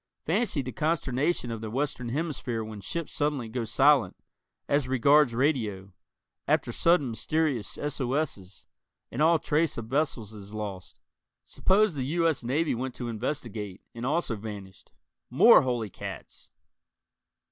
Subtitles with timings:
[0.25, 4.15] Fancy the consternation of the Western Hemisphere when ships suddenly go silent,
[4.67, 5.93] as regards radio,
[6.47, 8.65] after sudden mysterious SOS's
[9.11, 10.99] and all trace of vessels is lost.
[11.45, 12.27] Suppose the U.
[12.27, 12.43] S.
[12.43, 14.91] Navy went to investigate, and also vanished.
[15.29, 16.49] More holy cats!